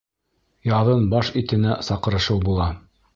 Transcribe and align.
Яҙын 0.69 1.05
баш 1.11 1.29
итенә 1.41 1.75
саҡырышыу 1.91 2.41
була. 2.49 2.67